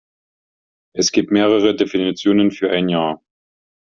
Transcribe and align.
Es 0.95 1.11
gibt 1.11 1.29
mehrere 1.29 1.75
Definitionen 1.75 2.49
für 2.49 2.71
ein 2.71 2.89
Jahr. 2.89 3.23